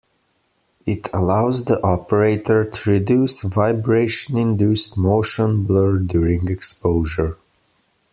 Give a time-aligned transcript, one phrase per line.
[0.87, 7.37] It allows the operator to reduce vibration-induced motion blur during exposure.